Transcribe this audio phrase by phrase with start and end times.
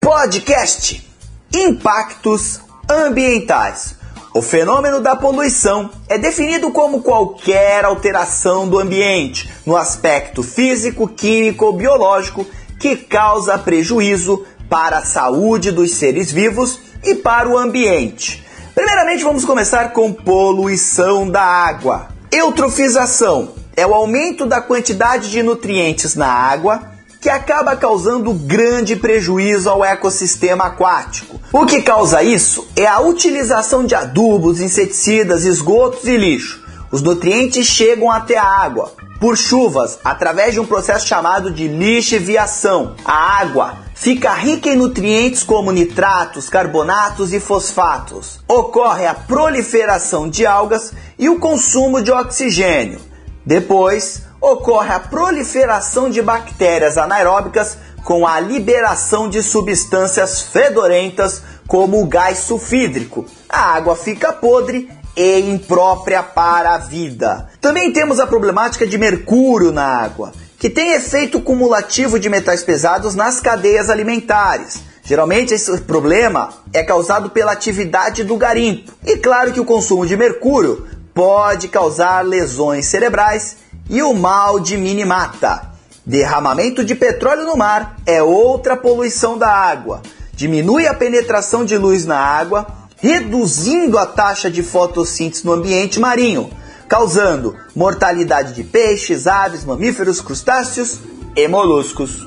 [0.00, 1.06] Podcast
[1.52, 3.96] Impactos Ambientais.
[4.34, 11.66] O fenômeno da poluição é definido como qualquer alteração do ambiente no aspecto físico, químico
[11.66, 12.46] ou biológico
[12.78, 18.44] que causa prejuízo para a saúde dos seres vivos e para o ambiente.
[18.74, 22.08] Primeiramente, vamos começar com poluição da água.
[22.30, 29.70] Eutrofização é o aumento da quantidade de nutrientes na água que acaba causando grande prejuízo
[29.70, 31.40] ao ecossistema aquático.
[31.52, 36.60] O que causa isso é a utilização de adubos, inseticidas, esgotos e lixo.
[36.90, 42.96] Os nutrientes chegam até a água por chuvas através de um processo chamado de lixiviação.
[43.04, 48.40] A água fica rica em nutrientes como nitratos, carbonatos e fosfatos.
[48.48, 53.11] Ocorre a proliferação de algas e o consumo de oxigênio.
[53.44, 62.06] Depois, ocorre a proliferação de bactérias anaeróbicas com a liberação de substâncias fedorentas como o
[62.06, 63.24] gás sulfídrico.
[63.48, 67.48] A água fica podre e imprópria para a vida.
[67.60, 73.14] Também temos a problemática de mercúrio na água, que tem efeito cumulativo de metais pesados
[73.14, 74.80] nas cadeias alimentares.
[75.04, 78.92] Geralmente esse problema é causado pela atividade do garimpo.
[79.04, 83.56] E claro que o consumo de mercúrio pode causar lesões cerebrais
[83.88, 85.70] e o mal de minimata.
[86.04, 90.02] Derramamento de petróleo no mar é outra poluição da água.
[90.32, 92.66] Diminui a penetração de luz na água,
[92.96, 96.50] reduzindo a taxa de fotossíntese no ambiente marinho,
[96.88, 100.98] causando mortalidade de peixes, aves, mamíferos, crustáceos
[101.36, 102.26] e moluscos.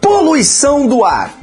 [0.00, 1.34] Poluição do ar.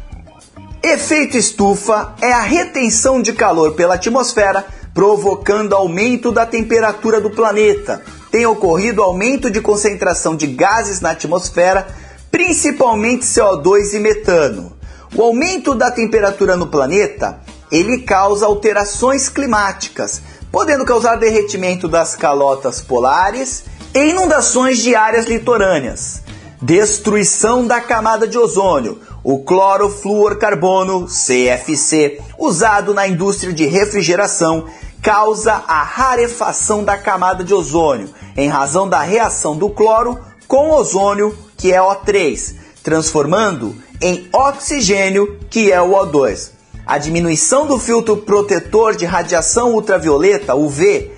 [0.82, 8.02] Efeito estufa é a retenção de calor pela atmosfera, provocando aumento da temperatura do planeta,
[8.32, 11.88] tem ocorrido aumento de concentração de gases na atmosfera,
[12.32, 14.74] principalmente CO2 e metano.
[15.16, 17.40] O aumento da temperatura no planeta,
[17.72, 23.64] ele causa alterações climáticas, podendo causar derretimento das calotas polares
[23.94, 26.22] e inundações de áreas litorâneas.
[26.62, 34.66] Destruição da camada de ozônio, o clorofluorcarbono, CFC, usado na indústria de refrigeração,
[35.02, 41.38] causa a rarefação da camada de ozônio, em razão da reação do cloro com ozônio,
[41.58, 46.52] que é O3, transformando em oxigênio, que é o O2.
[46.86, 51.12] A diminuição do filtro protetor de radiação ultravioleta, UV,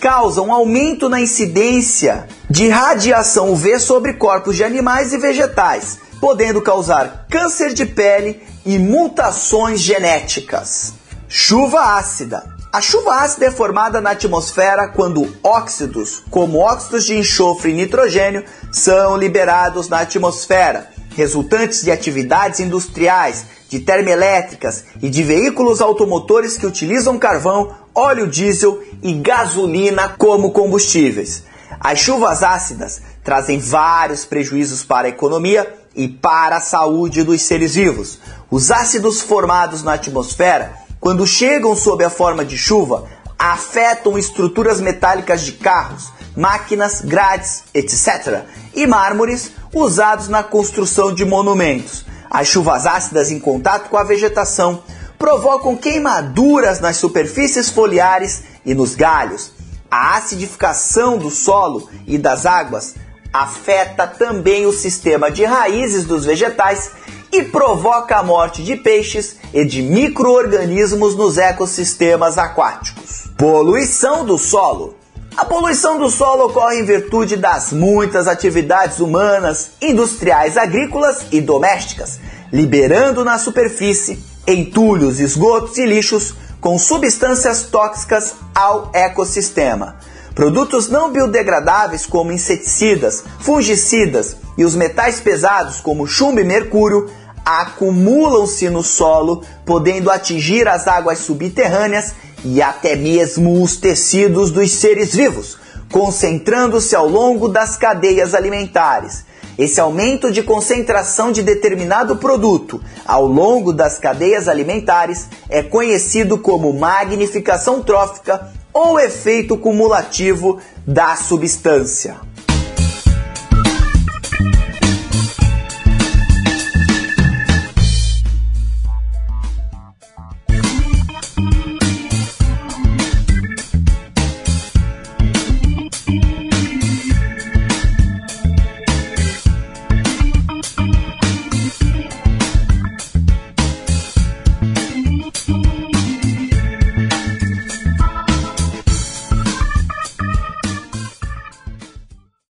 [0.00, 6.60] causa um aumento na incidência de radiação UV sobre corpos de animais e vegetais, podendo
[6.60, 10.92] causar câncer de pele e mutações genéticas.
[11.26, 12.53] Chuva ácida.
[12.74, 18.44] A chuva ácida é formada na atmosfera quando óxidos, como óxidos de enxofre e nitrogênio,
[18.72, 26.66] são liberados na atmosfera, resultantes de atividades industriais, de termoelétricas e de veículos automotores que
[26.66, 31.44] utilizam carvão, óleo diesel e gasolina como combustíveis.
[31.78, 37.76] As chuvas ácidas trazem vários prejuízos para a economia e para a saúde dos seres
[37.76, 38.18] vivos.
[38.50, 43.06] Os ácidos formados na atmosfera quando chegam sob a forma de chuva,
[43.38, 48.44] afetam estruturas metálicas de carros, máquinas, grades, etc.,
[48.74, 52.06] e mármores usados na construção de monumentos.
[52.30, 54.82] As chuvas ácidas em contato com a vegetação
[55.18, 59.52] provocam queimaduras nas superfícies foliares e nos galhos.
[59.90, 62.94] A acidificação do solo e das águas
[63.30, 66.92] afeta também o sistema de raízes dos vegetais
[67.34, 73.24] e provoca a morte de peixes e de microorganismos nos ecossistemas aquáticos.
[73.36, 74.94] Poluição do solo.
[75.36, 82.20] A poluição do solo ocorre em virtude das muitas atividades humanas, industriais, agrícolas e domésticas,
[82.52, 89.96] liberando na superfície entulhos, esgotos e lixos com substâncias tóxicas ao ecossistema.
[90.36, 97.10] Produtos não biodegradáveis como inseticidas, fungicidas e os metais pesados como chumbo e mercúrio
[97.44, 102.14] acumulam-se no solo, podendo atingir as águas subterrâneas
[102.44, 105.58] e até mesmo os tecidos dos seres vivos,
[105.90, 109.24] concentrando-se ao longo das cadeias alimentares.
[109.56, 116.72] Esse aumento de concentração de determinado produto ao longo das cadeias alimentares é conhecido como
[116.72, 122.16] magnificação trófica ou efeito cumulativo da substância.